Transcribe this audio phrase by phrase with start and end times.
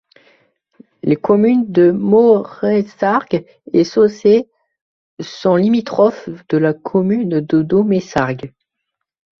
[1.03, 4.49] Les communes de Mauressargues et Sauzet
[5.19, 8.51] sont limitrophes de la commune de Domessargues.